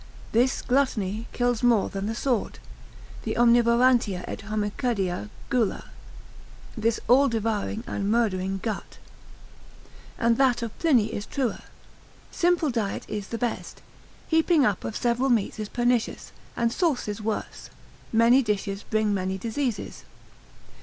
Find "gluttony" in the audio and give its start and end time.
0.63-1.27